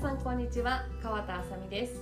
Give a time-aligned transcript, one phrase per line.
[0.00, 0.86] さんこんにちは。
[1.02, 2.00] 川田あさみです。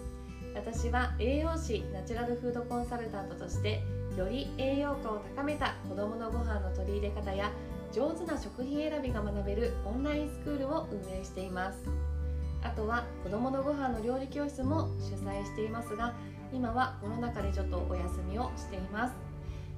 [0.55, 3.83] 私は栄養士ナチュラルフードコンサルタントとして
[4.17, 7.51] より栄養価を高めた子どものご飯の取り入れ方や
[7.93, 11.79] 上手な食品選びが学べるオンラインスクールを運営しています。
[12.63, 16.15] あとは子どものご飯の料理教室も主催していますが
[16.53, 19.15] 今はコロナ禍でちょっとお休みをしています。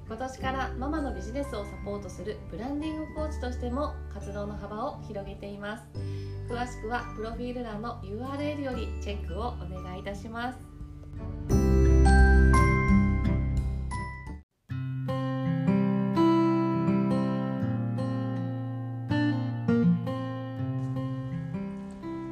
[0.05, 6.30] 今年からママのビジネスをサポートするブランディングコーチとしても活動の幅を広げています。
[6.51, 10.59] 詳しくはプロフィール欄の URL よりチェックをお願いいたします。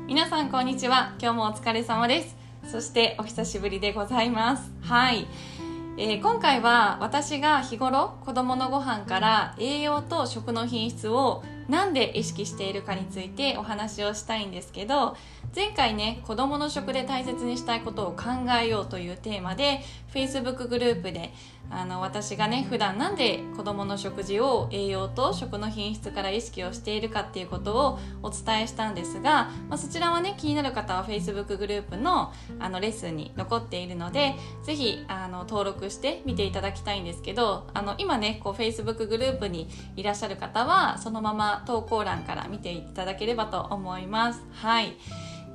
[0.06, 1.16] 皆さんこんにちは。
[1.22, 2.36] 今日もお疲れ様です。
[2.70, 4.70] そしてお久しぶりでございます。
[4.82, 5.28] はい。
[5.98, 15.16] えー、今回は私が日頃子どものご飯から栄養と食の品質をなんで意識しているかについてお話をしたいんですけど
[15.56, 18.24] 前回ね子どもの食で大切にしたいことを考
[18.60, 19.82] えようというテーマで
[20.14, 21.32] Facebook グループで
[21.72, 44.44] あの私がね普段なんで子どもの食事を栄養と食の品質から意識をしているかっていうことをお伝えしたんですが、まあ、そちらはね気になる方は Facebook グループのあのレッスンに残っているのでぜひあの登録して見ていただきたいんですけどあの今ねこう Facebook グループにいらっしゃる方はそのまま投稿欄から見ていただければと思います。
[44.52, 44.98] はい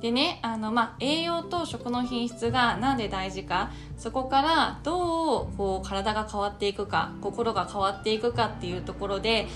[0.05, 9.47] でねあの、まあ、栄養と食の品質が何で大事かそこからどうこう体が変わっていくか心が変わっていくかっていうところで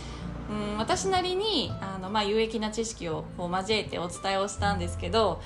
[0.49, 5.39] うん私なりにあの、まあ、有益な知識をこう交えてお伝えをしたんですけど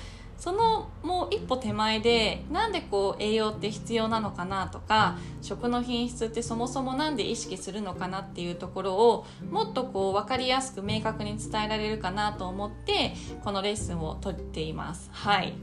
[0.44, 15.08] そのもう一歩手前でなんでこう栄養って必要なのかなとか食の品質ってそもそも何で意識するのかなっていうところをもっとこう分かりやすく明確に伝えられるかなと思ってこのレッスンをとっています。
[15.14, 15.54] はい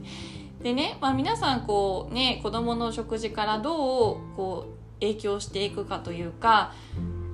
[0.64, 6.72] でね、まあ、皆さんこうね子供の食事からどうこう影響していくかというか、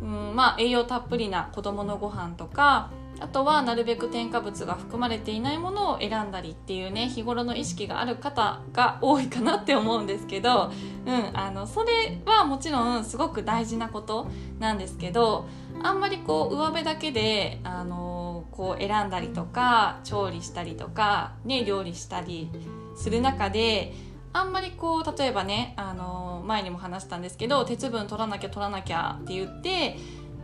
[0.03, 2.91] うんまあ、栄養たっぷりな子供のご飯とか
[3.21, 10.71] あとはなるべく添加物が含まれていないものを選んだりっていうね日頃の意識がある方が多いかなって思うんですけど、
[11.06, 14.28] うん、あのそれはもちろんすごく大事なこと
[14.59, 15.49] なんですけど
[15.83, 22.51] あんまりこう上辺だけであのこう選んだりとか調理したりとか、ね、料理したり
[22.97, 23.95] する中で
[24.33, 29.97] あんまりこう例えばねあの前にも話したんですけど鉄分取らなきゃ取らなきゃって言って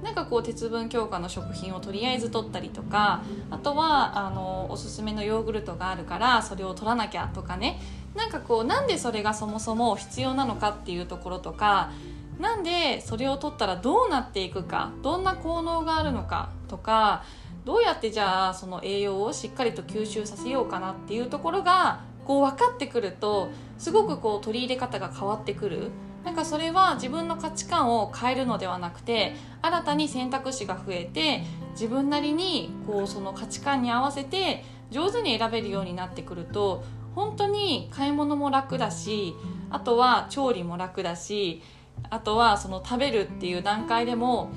[0.04, 7.80] なんかこう鉄分強化の食品をとりあえず取ったりとかあとはあのおすすめのヨーグルトがあるからそれを取らなきゃとかね。
[8.14, 11.90] なんかこうなんでそれがそもそも必要なのかっていうところとか
[12.38, 17.24] なんでそれを取ったらどうなっていくかどんな効能があるのかとか
[17.64, 23.48] どうやってじゃあその栄養をしっかりと吸収させようかなっていうところがこう分かってくると
[23.78, 25.90] すごくこう取り入れ方が変わってくる。
[26.24, 31.42] なんかそれは自分の価値観を変えるのではなくて新たに選択肢が増えて
[31.72, 36.84] 自分なりにこうその価値観に合わせて上手に選べるようになってくると
[37.14, 39.34] 本当に買い物も楽だし
[39.70, 41.62] あとは調理も楽だし
[42.10, 44.50] あとはその食べるっていう段階でも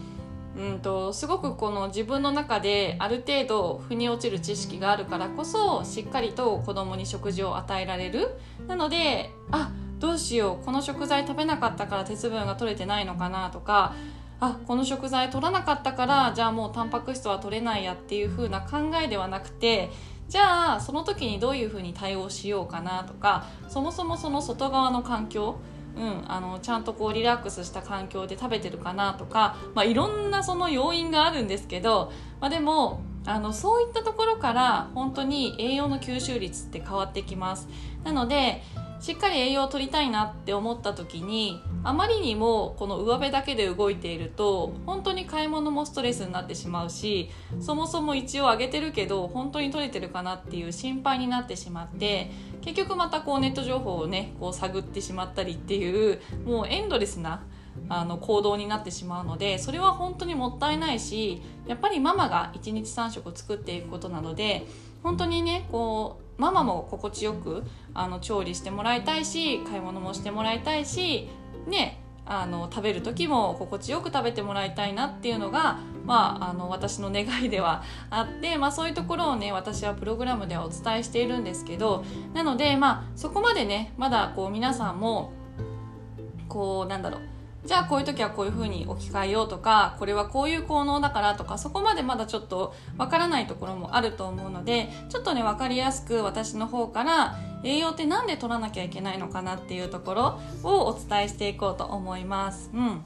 [0.57, 8.31] うんとすごくこの自分の中である程度腑に落ちる知識があるからこそしっかりと子供に食事を与えられる。
[8.67, 13.95] なのであどうしようこの食材食べなかったから鉄分が取れてないのかなとか
[14.39, 19.89] あこの食材取らなかったからじゃあもうタンパク質は取れないやっていう風な考えではなくて
[20.29, 25.57] じゃあその時にどういう風に対応しようかなとかそもそもその外側の環境
[25.97, 37.67] うん、あのちゃんとこうリラックスした環境で食べてるかなとか、まあ、いろんなその要因があるんですけど、まあ、でもあのそういったところから本当に栄養の吸収率って変わってきます。
[38.03, 38.61] なので
[38.99, 57.43] しっかり栄養を取りたいなって思った時にあまりにもこの上辺だけで動いていると本当に買い物もストレスになってしまうしそもそも一応上げてるけど本当に取れてるかなっていう心配になってしまって結局またこうネット情報をねこう探ってしまったりっていうもうエンドレスな
[57.89, 64.65] あの行動になってしまうのでそれは本当にもったいないしやっぱりママが1日3食作っていくことなので
[65.03, 67.63] 本当にねこうママも心地よく
[67.93, 71.27] あの調理してもらいたいし買い物もしてもらいたいし
[71.67, 82.03] ねあの食べる時も心地よく食べてもらいたいなっていうのが、まあ、あの私の願いでは あって、まあ、そういうところをね私はプログラムではお伝えしているんですけど
[82.33, 85.31] なので、まあ、そこまでねまだこう皆さんも
[86.49, 102.69] こうなんだろうじゃあこういう時はこういう風に置き換えようとかこれはこういう効能だからとかそこまでまだちょっとわからないところもあると思うのでちょっとね分かりやすく私の方から栄養って何で取らなきゃいけないのかなっていうところをお伝えしていこうと思います。
[102.73, 103.05] うん、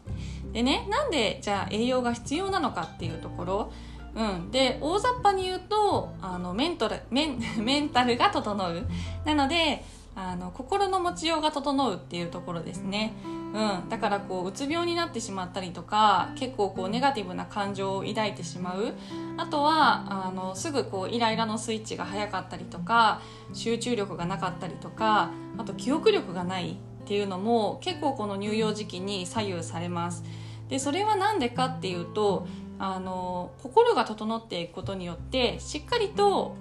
[0.54, 3.74] でねなんでじゃあ栄養が必要なのかっていうところ。
[4.14, 8.88] うん、で大雑把に言うとあのメントルメン メンタルが整う。
[9.26, 13.14] なのであの心の持ちようが整うっていうところですね、
[13.54, 18.94] うん、だからこううつ病になってしまったりとか結構こうネガティブな感情を抱いてしまう。
[19.38, 23.22] あとはあのすぐこうイライラのスイッチが早かったりとか
[23.54, 30.24] 集中力がなかったりとかあと記憶力がないっていうのも結構この乳幼児期に左右されます。
[30.70, 32.48] でそれは何でかっていうと
[32.80, 36.56] あの心が整っていくことによってしっかりと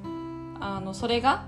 [0.60, 1.46] あのそれが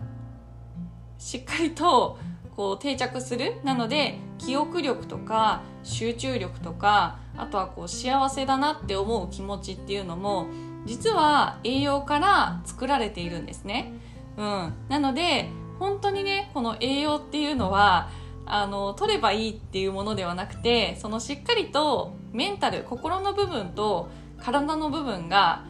[1.18, 2.18] しっかりと
[2.56, 10.46] こう定着するなので記憶力とか集中力とかあとはこう幸せだなって思う気持ちっていうのも
[10.84, 13.92] 実は栄養から作られているんですね。
[14.36, 18.10] うん、なので本当にねこの栄養っていうのは
[18.46, 24.08] あの取ればいいっていうものではなくてそのしっかりとメンタル心の部分と
[24.38, 25.64] 体の部分が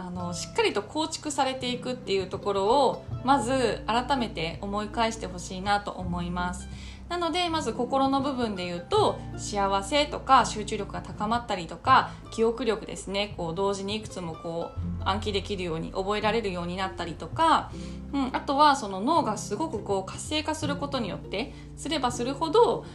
[0.00, 6.68] あのしっかりと構築されていくっていうところをまず改めて思い返してほしいなと思います。
[7.10, 13.34] なのでまず心の部分で言うと幸せとか集中力が高まったりとか記憶力ですね。
[13.36, 17.70] こう同時にいくつもこう暗記できるように覚えられるようになったりとか、
[18.14, 22.86] うん、あとはその脳がすごくこう活性化することによってすればするほど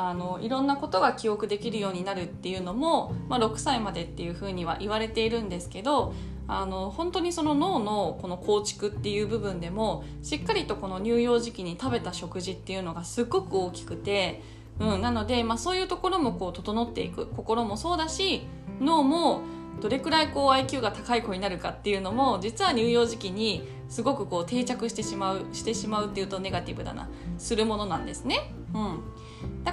[0.00, 6.14] あのいろんなことが記憶できるようになるっていうのも、まあ、6歳までっていうふうには言われているんですけど
[6.46, 14.40] あの本当にその脳のこの構築っていう部分でもしっかりとこの乳幼児期に食べた食事っていうのがすごく大きくて、
[14.78, 18.46] うん、なので、まあ、そういうところもこう整っていく心もそうだし
[18.80, 19.40] 脳も
[19.80, 28.54] どれくらいこう IQ が高い子になるかっていうのも実は乳幼児期にすごくこう定着してしまうしてしまうっていうとネガティブだなするものなんですね。
[28.74, 29.00] うん、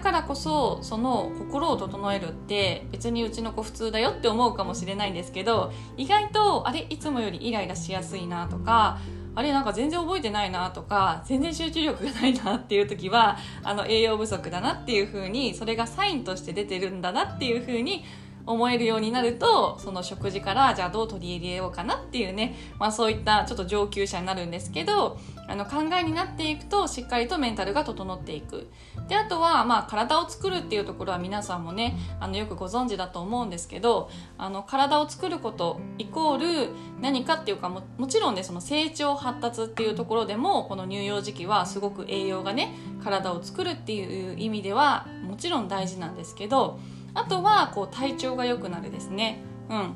[0.06, 9.00] からこそその心を整えるって別にうちの子普通だよって思うかもしれないんですけど意外とあれいつもよりイライラしやすいなとか
[9.34, 18.06] あれなんか全然覚えてないなとか全然集中力がないなっていう時はあの栄養不足だなっていうふうにそれがサインとして出てるんだなっていうふうに
[18.45, 28.68] 思えるようになるとその食事からじゃあどう取り入れようかなっていうね、まあ、そういったちょっと上級者になるんですけどあの考えになっていくとしっかりとメンタルが整っていく。
[29.07, 36.69] であとは、まあ、体を作るっていうところは皆さんもねあのよくご存知だと思うんですけどあの体を作ることイコール
[37.01, 46.80] 何かっていうかももちろんねその成長発達っていうところでもこの乳幼児期はすごく栄養がね体を作るっていう意味ではもちろん大事なんですけど
[47.15, 49.39] あとはこう体調が良くなるですね。
[49.69, 49.95] うん。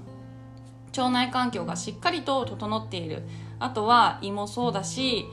[0.98, 3.24] 腸内環境がしっかりと整っている。
[3.60, 5.25] あとは胃もそうだし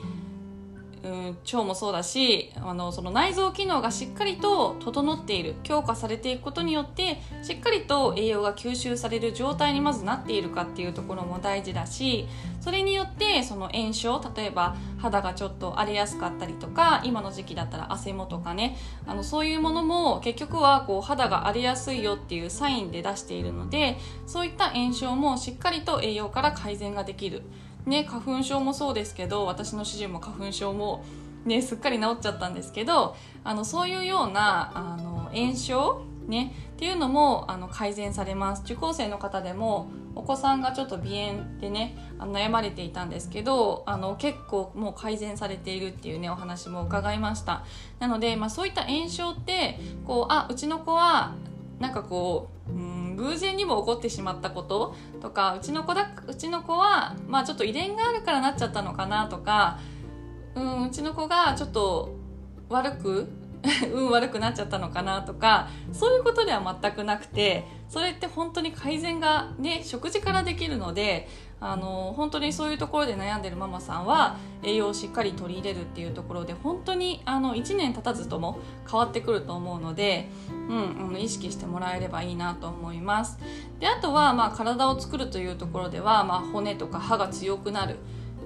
[1.06, 12.26] うん、腸もそうだしあのその内臓機能がしっかりと整っている強化されていくことによってしっかりと栄養が吸収される状態にまずなっているかっていうところも大事だし
[12.60, 18.76] それによってその炎症例えば肌がちょっと荒れやすかったりとか今の時期だったら汗もとかね
[19.06, 27.42] あのそういうものも結局はこう肌が荒れやすいよっていうサインで出しているのでそういった炎症もしっかりと栄養から改善ができる。
[27.86, 31.04] ね、花粉症もそうですけど私の主人も花粉症も、
[31.44, 38.62] ね、すっかり治っちゃったんですけどあのそういうようなあの炎症、ね、っていうのもあの改善されます。
[38.64, 47.64] 受講生の方でもお子さんがちょっと鼻炎でね悩まれていたんですけどあの結構もう改善されているっていうねお話も伺いました。
[48.00, 51.34] なので、まあ、そういった炎症ってこうあうちの子は
[51.78, 59.78] なんかこう、うん偶然にも起こってしまったこととかうちの子だうちの子は、まあ、ちょっと遺伝があるからなっちゃったのかなとか、
[60.54, 62.14] うん、うちの子がちょっと
[62.68, 63.28] 悪く
[63.92, 78.58] 運悪くなっちゃったのかなとかそういうことでは全くなくてそれって本当に改善がね食事からできるのであの本当にそういうところで悩んでるママさんは栄養をしっかり取り入れるっていうところで本当にあの1年経たずとも
[78.90, 83.38] 変わってくると思うので、うん、うん、意識してもらえればいいなと思います。
[83.80, 87.96] であとは、まあ、体を作るというところでは、まあ、骨とか歯が強くなる。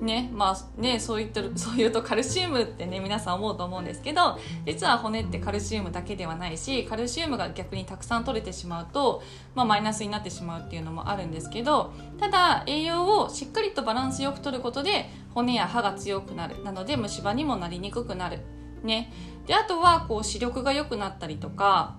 [0.01, 9.23] ねまあねそう言ってる そう言うとカルシウムってね皆さん思うと思うんですけど実は骨ってカルシウムだけではないしカルシウムが逆にたくさん取れてしまうと、
[9.55, 16.63] まあ、マイナスになってしまうっていうのもあるんですけどただ栄養をしっかりとバランスよく取ることで骨や歯が強くなる。
[16.65, 18.41] なので虫歯にもなりにくくなる。
[18.83, 19.13] ね。
[19.47, 21.97] であとはこう視力が良くなったりとか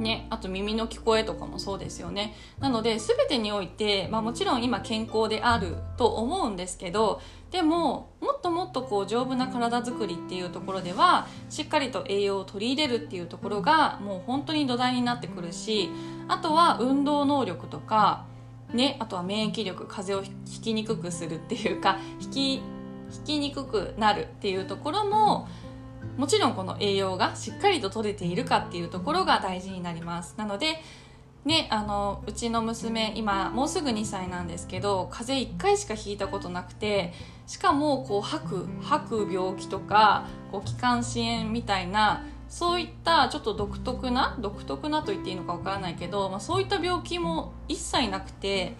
[0.00, 2.34] ね、あと耳の聞こえとかもそうですよね。
[2.58, 15.90] なので全てにおいて、まあ、もちろん今健康であると思うんですけどでももっともっとこう丈夫な体づくりっていうところではしっかりと栄養を取り入れるっていうところがもう本当に土台になってくるし
[16.28, 18.24] あとは運動能力とか、
[18.72, 22.54] ね、あとは免疫力風邪をひきにくくするっていうか引き
[23.12, 25.48] 引きにくくなるっていうところも
[26.16, 30.34] もちろんこの栄養がしっかりと取れているかっていうところが大事になります。
[30.36, 30.82] なので
[31.44, 37.14] ね、あのうちの娘今もうすぐ2歳なんですけど風邪1回しかひいたことなくて
[37.46, 48.76] しかもこう吐く吐く病気とかこう気管支炎みたいなそういったちょっと独特な独特なと言っていいのかわからないけど、まあ、そういった病気も一切なくて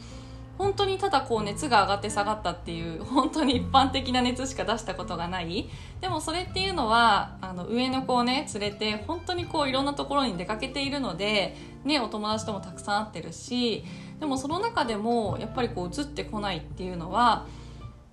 [0.60, 5.70] 本当にただこう熱が上がって下がったっていう 本当に一般的な熱しか出したことがない。
[6.02, 13.84] でもそれっていうのはあの上の子をね連れて本当にこういろんなところに出かけているので、ね、お友達ともたくさん会ってるし
[14.18, 17.46] でもその中でもやっぱりこう映ってこないっていうのは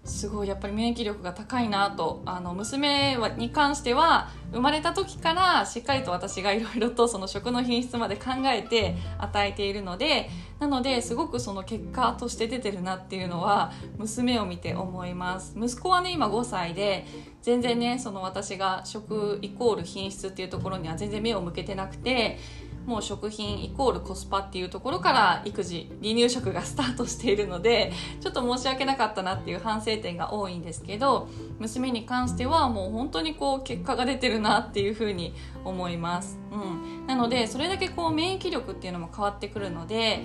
[0.08, 2.22] すごいやっぱり免疫力が高いなと。
[2.26, 15.54] あの娘に関しては生まれた時からしっかりと私がいろいろとその食の品質まで考えて与えているのでなのですごくその結果として出てるなっていうのは娘を見て思います。
[15.58, 17.06] 息子はね今5歳で
[17.42, 22.40] 全然ねその私が食イコール品質っていうところには全然目を向けてなくて
[22.88, 27.92] もう食品イコールコスパっていうところから育児離乳食がスタートしているので
[28.22, 31.28] ちょっと申し訳なかったなっていう反省点が多いんですけど
[31.60, 35.34] 娘に関してはもう本当にこう結果が出てるなっていうふうに
[35.66, 36.56] 思います、う
[37.04, 40.24] ん、なのでそれだけこう免疫力っていうのも変わってくるので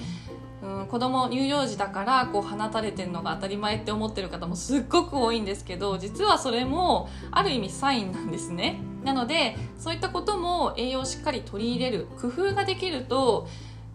[0.62, 8.81] うん、子供乳幼児だからこう放たれてるのが当たり前って思ってる方もすっごく多いんですけど実はそれもある意味サインなんですね。
[9.02, 13.49] なのでそういったことも栄養をしっかり取り入れる工夫ができると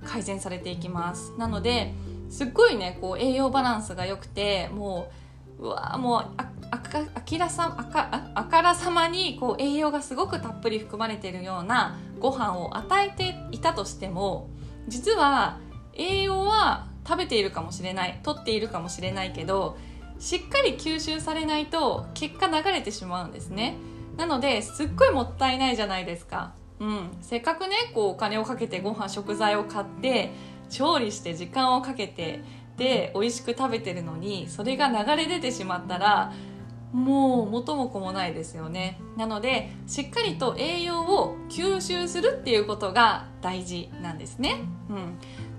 [0.05, 1.33] 改善されていきます。
[1.38, 1.93] なので
[2.29, 5.09] すっごいねこう栄養バランスが良くても
[5.59, 14.50] ううわもうああかあきらさあかあからさまにこう栄養がすごくたっぷり含まれているようなご飯を与えていたとしても
[14.89, 15.59] 実は
[15.98, 19.77] 栄養は食べているかもしれない取っているかもしれないけど
[20.20, 23.75] しっかり吸収されないと結果流れてしまうんですね。
[24.18, 26.54] なのですっごいもったいないじゃないですか。
[26.80, 27.10] うん。
[27.22, 30.32] せっかくねこうお金をかけてご飯食材を買って
[30.70, 32.42] 調理して時間をかけて
[32.77, 36.34] で美味しく食べてるのにそれが流れ出てしまったら
[36.94, 39.00] もう元も子もないですよね。
[39.17, 44.94] なのでしっかりと栄養を吸収するっていうことが大事なんですね、う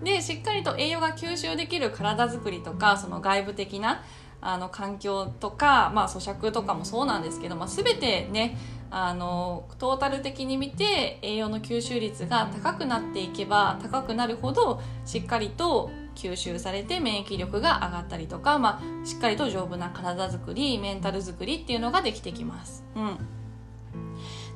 [0.03, 4.03] ん、でしっかりと栄養が吸収できる体づくりとかその外部的な
[4.41, 8.57] あの環境とか、まあ、咀嚼とかもそうなんですけど、まあ、全てね
[8.91, 22.85] あのトータル的に見て栄養の吸収率が高くなっていけば高くなるほどしっかりと吸収されて免疫力が上がったりとか、まあ、しっかりと丈夫な体づくりメンタルづくりっていうのができてきます。
[22.97, 23.19] うん、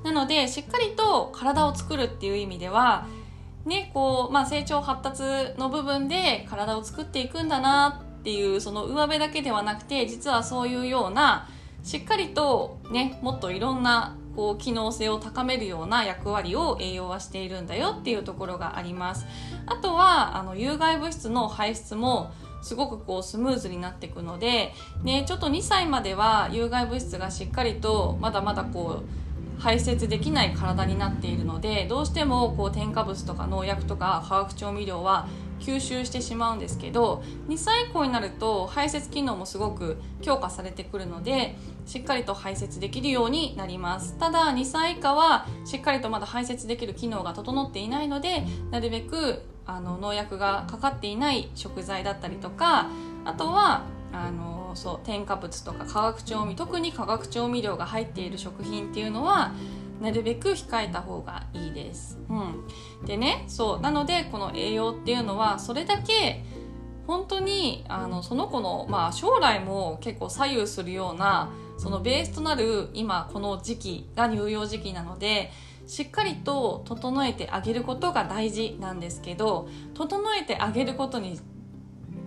[0.02, 3.06] なのでしっかりと体を作るっていう意味では
[3.64, 5.22] ねこうまあ、成長発達
[5.56, 11.48] の部分で体を作っていくんだなっていうその上辺だけではなくて実はそういうような
[11.84, 19.26] しっかりとねもっといろんなこう機能性を高めるような役割を栄養はしているんだよっていうところがあります。
[19.66, 24.72] あとはあの有害物質の排出もすごくこうスムーズになっていくので、
[25.02, 35.28] ね、ちょっと2歳までは有害物質がしっかりとまだまだこう排泄できない体になっているのでどうしてもこう添加物とか農薬とか化学調味料は
[35.60, 52.88] 吸収してしまうんですけど2歳以降になると排泄機能もすごく強化されてくるのでしっかりと排泄できるようになりますただ2歳以下はしっかりとまだ排泄できる機能が整っていないのでなるべくあの農薬がかかっていない食材だったりとか
[53.24, 59.52] あとはあのそう添加物とか化学調味特に化学調味料が入っている食品っていうのは
[60.00, 62.18] なるべく控えた方がいいです。
[62.28, 66.44] うん、でねそうなのでこの栄養っていうのはそれだけ
[67.06, 71.50] 本当にあのその子の、まあ、将来も結構左右するような
[71.82, 75.50] そのベースとなる今この時期が乳幼児期なので
[75.88, 81.40] しっかりと整えてあげることが大事なんですけど整えてあげることに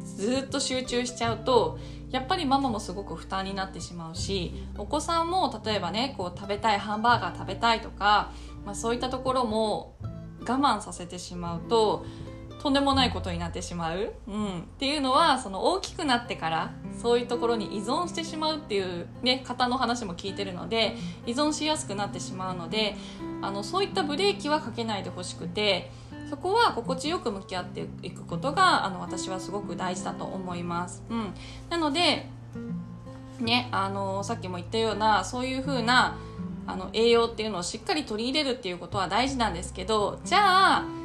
[0.04, 1.80] ずっと集中しちゃうと
[2.12, 8.34] やっぱりママもすごく負担になってしまうしお子さんも例えばねこう食べたいハンバーガー食べたいとか、
[8.66, 9.96] まあ、そういったところも
[10.42, 12.06] 我慢させてしまうと
[12.66, 20.96] とんでもないことになってしまう、うん、っていうのはその大きくなってからそういうところに依存してしまうっていう、ね、方の話も聞いてるので
[21.28, 22.96] 依存しやすくなってしまうので
[23.44, 25.92] あのそういったブレーキはかけないでほしくて
[26.28, 31.04] そこは心地よく向き合っていくことがあの私はすごく大事だと思います。
[31.12, 31.36] うん、
[31.70, 32.28] なので
[33.40, 36.18] ね、あのさっきも言ったようなそういう風な
[36.66, 41.05] あな栄養っていうのをしっかり取り入れるっていうことは大事なんですけどじゃあ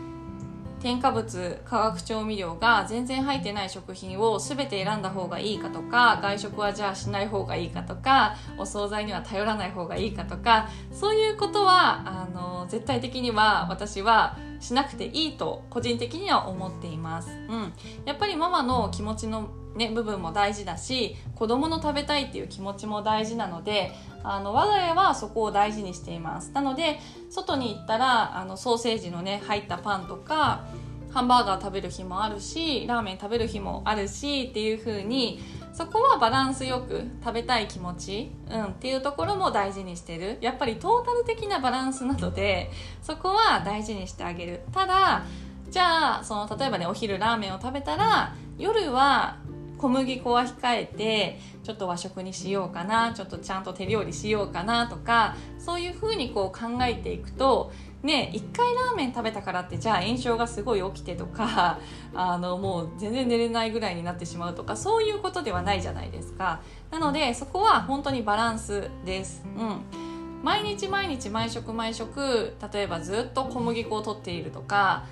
[0.80, 17.30] 添加物化学調味料が全然入ってない食品を全て選んだ方がいいかとか外食はじゃあしない方がいいかとかお惣菜には頼らない方がいいかとかそういうことはあの絶対的には私はしなくていいと個人的には思っています。
[17.30, 17.72] うん、
[18.04, 23.92] やっぱりママの気持ちのね、部分も大事だし子供の食べたいっていう気持ちも大事なので
[24.24, 26.98] あの我が家はそこを大事にしていますなので
[27.30, 30.66] 外に行ったらあのソーセージのね入ったパンとか
[31.12, 35.40] ハンバーガー食べる日もあるしラーメン食べる日もあるしっていう風に
[35.72, 40.38] そこはバランスよく食べたい気持ち、うん、っていうところも大事にしてる。
[40.40, 42.70] やっぱりトータル的なバランスなので
[43.02, 44.60] そこは大事にしてあげる。
[44.72, 45.24] ただ
[45.70, 49.38] じゃあその例えばねお昼ラーメンを食べたら夜は
[49.78, 57.72] 小麦粉は控えてちょっと和食にしようかなちょっとちゃんと手料理しようかなとかそういうふうにこう考えていくと
[58.02, 61.78] ね一回ラーメン食べたからってじゃあ炎症がすごい起きてとか
[62.14, 66.60] あのもう全然寝れないぐらいになってしまうとかそういうことではないじゃないですか。
[66.90, 69.44] なのでそこは本当にバランスです。
[69.56, 69.80] うん。
[70.42, 75.04] 毎日毎日毎食毎食例えばずっと小麦粉を取っているとか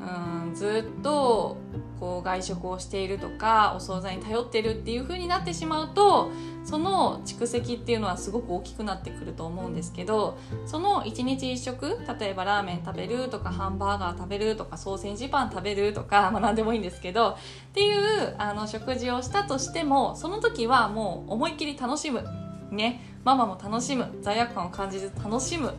[0.00, 1.56] うんずっと
[1.98, 6.30] こう外食をしているとかお惣菜に頼ってるっていう風になってしまうと
[6.64, 10.36] その蓄積っていうのはすごく大きくなってくると思うんですけど
[10.66, 17.36] その1日1食例えばラーメン食べるとかハンバーガー食べるとかソーセージパン食べるとか、まあ、何でもいいんですけどっ
[17.72, 22.24] ていうあの食事をしたとしてもその時はもう思いっきり楽しむ。
[22.70, 23.00] ね。
[23.24, 24.06] ママも楽しむ。
[24.22, 25.72] 罪悪感を感じず楽しむ。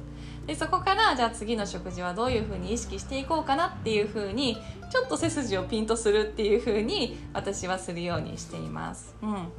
[0.47, 4.57] でそこからじゃあ次の食事はどういうふうに意識していこうかなっていうふうに
[4.89, 9.13] ちょっと背筋をピンとするっていうふうに私はするようにしています。
[9.21, 9.49] うん、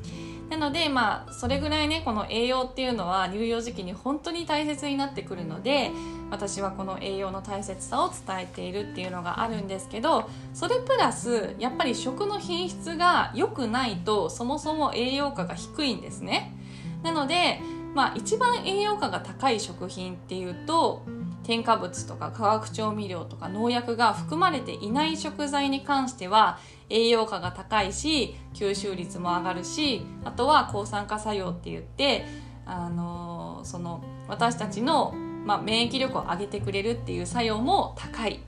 [0.49, 5.90] なのでまあそれぐらいねこの栄養っていうのは乳幼児期に本当に大切になってくるので
[6.31, 16.55] 私はこの栄養の大切さを伝えているっていうのがあるんですけどそれプラスやっぱり食の品質が良くないとそもそも栄養価が低いんですね。
[17.03, 17.61] なので
[17.94, 21.05] まあ、一番栄養価が高い食品っていうと
[21.42, 26.59] 添加物とか化学調味料とか農薬が含まれていない食材に関しては
[26.90, 32.27] 栄養価が高いし吸収率も上がるしあとは抗酸化作用って言って
[32.66, 35.12] あのー、その私たちの、
[35.46, 38.40] まあ、免疫力を上げてくれるっていう作用も高い。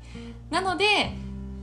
[0.50, 0.85] なので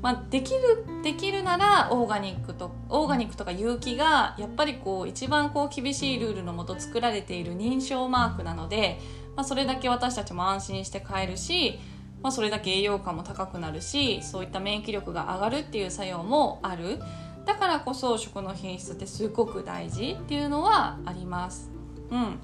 [0.02, 9.00] まあ、できるできるならオーガニックとオーガニックとか有機がやっぱりこう一番こう厳しいルールのもと作られている認証マークなので、
[9.36, 11.80] まあ、それだけ私たちも安心して買えるし、
[12.22, 17.00] まあ、それだけ栄養価も高くなるしそういった免疫力が上がるっていう作用もある
[17.46, 21.72] だからこそ食の品質ってすごく大事っていうのはあります。
[22.12, 22.40] うん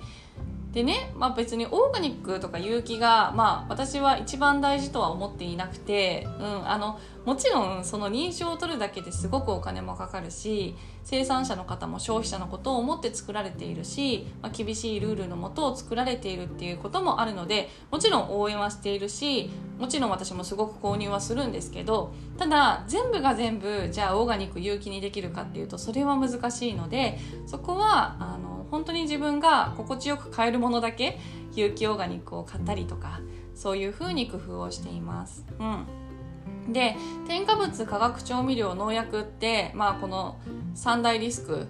[0.74, 31.20] でね、まあ、別にオーガニックとか有機が、まあ、私は一番大事とは思っていなくて、うん、あのもちろんその認証を取るだけですごくお金もかかるし生産者の方も消費者のことを思って作られているし、まあ、厳しいルールのもとを作られているっていうこともあるのでもちろん応援はしているしもちろん私もすごく購入はするんですけどただ全部が全部じゃあオーガニック有機にできるかっていうとそれは難しいのでそこはあの本当に自分が心地よく買えるものだけ
[31.54, 33.20] 有機オーガニックを買ったりとか
[33.54, 35.46] そういう風に工夫をしています。
[35.60, 36.96] うん、で
[37.28, 40.40] 添加物化学調味料農薬って、まあ、この
[40.74, 41.68] 三大リスク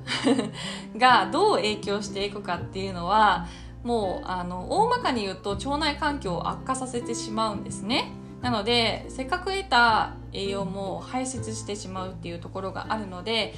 [0.96, 3.48] がどう影響していくかっていうのは
[3.84, 8.13] もうあの大まかに言うと腸内環境を悪化させてしまうんですね。
[8.42, 13.56] なのでせっかく得た栄養も排泄してしまうっていうところがあるので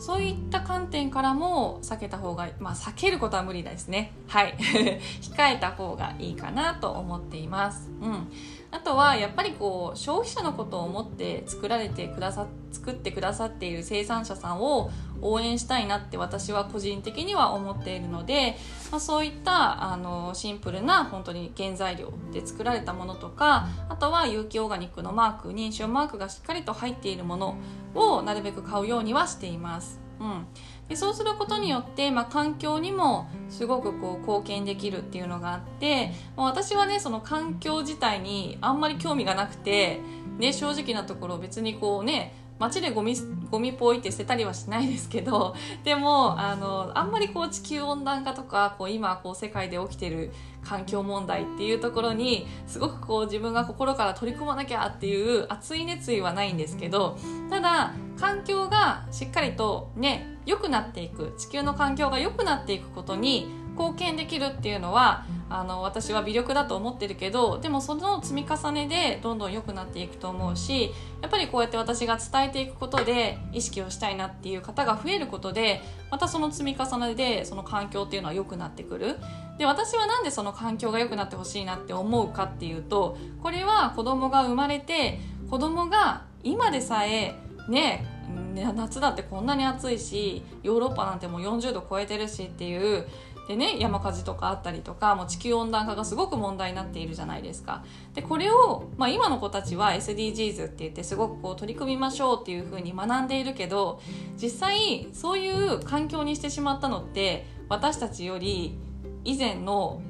[0.00, 4.12] そういった観点からも避けた方がまあ避けることは無理ですね。
[4.26, 4.56] はい。
[5.20, 7.90] 控えた方がいいかなと思っています。
[8.00, 8.32] うん。
[8.72, 18.56] あとはやっぱりこう消費者のことを思って作られてくださ作ってくださっている生産者さんを応援したいなって私は個人的には思っているので、
[18.90, 27.56] まあ、そういったあのシンプルな本当に原材料で作られたものとかあとは有機オーガニックのマーク認証マークがしっかりと入っているもの
[27.94, 30.00] をなるべく買うようにはしています。
[30.20, 30.46] うん、
[30.90, 40.00] でそうすることによって、まあ、環境にもすごくこう貢献できるっていうのがあって、私はねその環境自体にあんまり興味がなくて、
[40.38, 43.16] ね、正直なところ別にこうね街でゴミ
[43.50, 50.30] ゴミポイって捨てたりはしないですけど でもあのあんまりこう地球温暖化とかこう今こう世界で起きてる
[50.62, 57.16] 環境問題っていうところにすごくこう自分が心から取り組まなきゃっていう熱い熱意はないんですけど
[57.48, 79.16] ただ環境がしっかりとね良くなっていく地球の環境が良くなっていくことに貢献できるっていうのはあの私は微力だと思ってるけどでもその積み重ねでどんどん良くなっていくと思うしやっぱりこうやって私が伝えていくことで意識をしたいなっていう方が増えることでまたその積み重ねでその環境っていうのは良くなってくる。
[79.58, 87.34] で私はなんでその環境が良くなってほしいなって思うかっていうとこれは子供が生まれて子供が今でさえ
[87.68, 88.06] ね
[88.54, 93.06] 夏だってこんなに暑いしヨーロッパなんてもう40度超えてるしっていう
[93.50, 97.82] でね山火事とかあったりとかもう地球温暖化がすごく問題になっているじゃないですか。
[98.14, 104.00] でこれを、まあ、今の子たちは SDGs って言ってすごくこう取り組みましょうっていうふうに学んでいるけど
[104.40, 108.78] 実際そういう環境にしてしまったのって私たちより
[109.24, 110.00] 以前の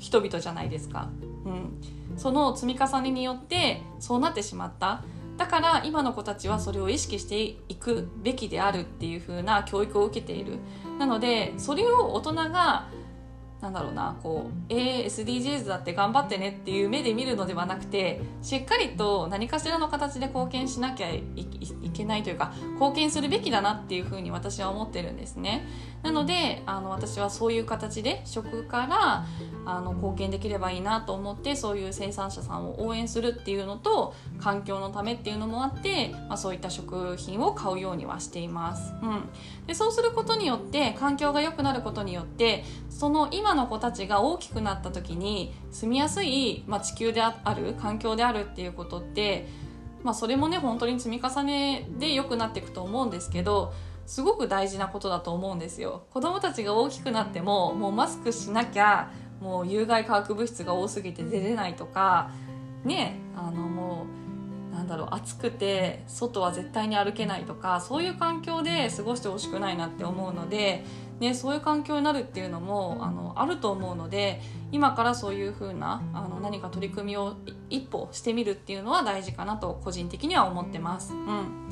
[0.00, 1.10] 人々じゃないですか、
[1.44, 1.80] うん、
[2.16, 5.04] その積み重ねによってそうなってしまった。
[5.36, 10.58] だから今の子たちはそれを意識していくべきであるっていう風な教育を受けている。
[10.98, 12.88] なのでそれを大人が
[13.64, 21.24] なんだろうなこうえー、SDGs だって頑張ってねっていう目で見るのではなくてしっかりと何かしらの形で貢献しなきゃい
[21.94, 25.66] けないというか貢献するべきだなっていうふうに私は思ってるんですね。
[26.04, 29.26] なのであの私はそういう形で食から
[29.64, 39.30] あの貢献できればいいなと思ってそういう生産者さんを応援するっていうのと環境のためっていうのもあって、まあ、そういった食品を買うようにはしています、うん、
[39.66, 49.48] でそうすることによって環境が良くなることによってその今の子たちが大きくなった時に住みやすい、まあ、地球である環境であるっていうことって
[50.02, 53.72] まあ、それもね本当に積み重ねで良くなっていくと思うんですけど
[54.06, 62.30] すごく大事なことだと思うんですよ子供たちが大きくなってももうマスクしなきゃもう有害化学物質が多すぎて出れないとか
[62.84, 64.06] ねあのも
[64.70, 70.84] うなんだろう暑くて外は絶対に歩けないとかそういう環境で過ごしてほしくないなって思うので
[71.20, 74.40] ね、そういう環境になるっていうのもあのあると思うので
[74.72, 77.36] 今からそういうふうなあの何か取り組みを
[77.70, 81.14] 一歩してみるっていうのは大事かなと個人的には思ってます。
[81.14, 81.63] うん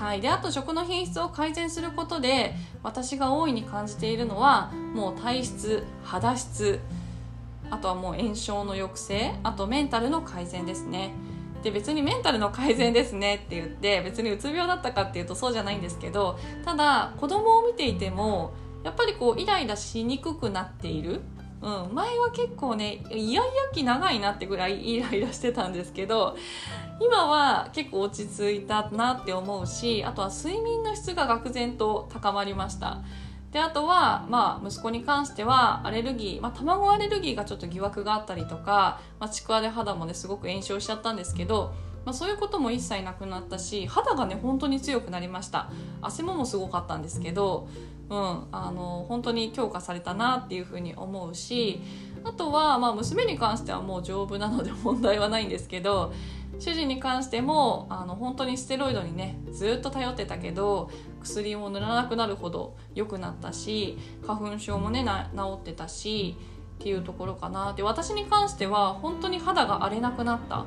[0.00, 6.80] はい、であと食の品質を改善することで私が大いに感じているのはもう体質肌質
[7.68, 11.12] あとはもう炎症の抑制あとメンタルの改善ですね。
[11.62, 21.20] で別にメンタルの改善ですねって言って別にうつ病だったかっていうとそうじゃないんですけどただ子供を見ていてもやっぱりこうイライラしにくくなっている、
[21.60, 26.38] うん、前は結構ねイヤイヤ期長いなってぐらいイライラしてたんですけど
[27.00, 32.98] 今は結構落ち着いたなって思うしあとは睡眠の質が愕然と高まりました。
[33.52, 45.70] であとは、まあ、息子に関してはアレルギー、まあ、卵アレルギーがちょっと疑惑があったりとか、まあ、ちくわで肌もねすごく炎症しちゃったんですけどまあ、そういうことも一切なくなったし肌がね本当に強くなりました。
[46.00, 47.68] 汗ももすごかったんですけど、
[48.08, 51.80] うん、あの本当に強化されたなっていうふうに思うし
[52.24, 56.12] あとは、まあ、娘に関してはもう丈夫なので問題はないんですけど
[56.60, 66.36] 主人に関してもあの本当にステロイドにねずっと頼ってたけど薬も塗らなくなるほど良くなったし花粉症もね治ってたし
[66.78, 67.72] っていうところかな。
[67.74, 70.64] で私に関しては本当に肌が荒れなくなった。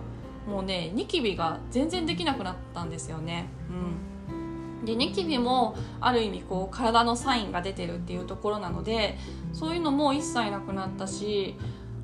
[0.48, 3.46] もうねニキビが全然できなくなったんですよね。
[3.70, 9.18] うん、でニキビもある意味こう体のサインが出てるっていうところなので
[9.54, 11.56] そういうのも一切なくなったし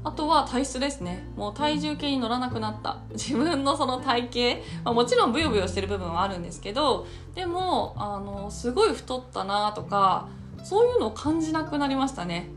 [0.04, 1.26] あとは体質ですね。
[1.36, 3.00] もう体重計に乗らなくなった。
[3.12, 10.28] 自分のその体型、まあ、もちろんブヨブヨしてる部分はあるんですけどでもあのすごい太ったなとか
[10.64, 12.50] そういうのを感じなくなりましたね。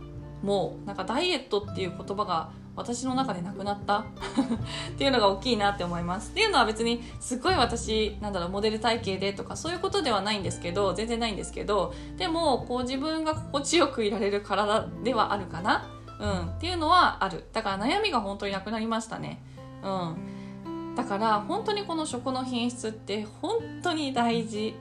[0.43, 3.99] もうなんかダイエットっていう言葉が私の中でなくなった。
[4.95, 6.31] っていうのが大きいなって思います。
[6.31, 15.85] っていうのは別にすごい私なんだろうモデル体型でとかそういうことではないんですけど全然ないんですけどでもこう自分が心地よくいられる体ではあるかな。
[16.23, 17.45] うんっていうのはある。
[17.53, 19.43] だから悩みが本当になくなりましたね。
[19.83, 20.95] うん。
[20.95, 24.77] だから本当にこの食の品質って本当に大事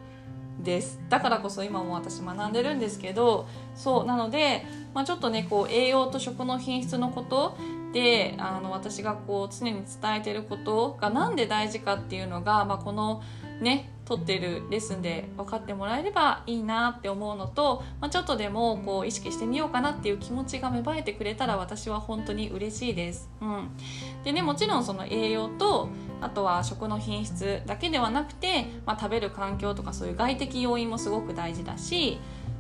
[0.60, 1.00] です。
[1.10, 7.58] だからこそ今も私学んでるんですけどそうなので、まあ、ちょっとねこう栄養と食の品質のこと
[7.94, 13.24] であの私がこう常に伝えてることが何で大事かっていうのが、まあ、この
[13.62, 23.30] ね取っているレッスンで分かってもらえればいいなって思うのと、まあ、ちょっとでもこう意識してみようかなっていう気持ちが芽生えてくれたら私は本当に嬉しいです。
[23.40, 23.70] うん、
[24.26, 25.88] でねもちろんその栄養と
[26.20, 32.20] あとは食の品質だけではなくて、まあ、食べる環境とかそういう外的要因もすごく大事だし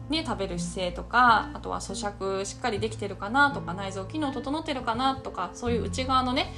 [0.09, 6.53] ね、食べる姿勢とかあとは咀嚼しっかりできてるかなとか内臓機能整ってるかなとかそういう内側のね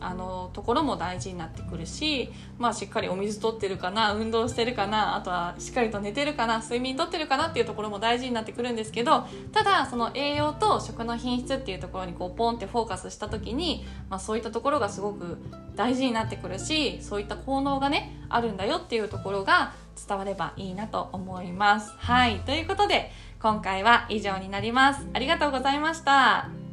[0.00, 15.38] あのところも大事になってくるし、まあ、しっかりお水取ってるかな運動してるかなあとはしっかりと寝てるかな睡眠とってるかなっていうところも大事になってくるんですけどただその栄養と食の品質っていうところにこうポンってフォーカスした時に、まあ、そういったところがすごく
[15.74, 19.72] 大事になってくるしそういった効能がねあるんだよっていうところが
[20.06, 21.92] 伝わればいいなと思います。
[21.96, 25.06] はいということで今回は以上になります。
[25.12, 26.65] ありがとうございました。